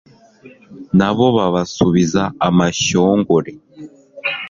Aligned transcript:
Nabo 0.97 1.25
babasubiza 1.37 2.23
amashyongore 2.47 3.51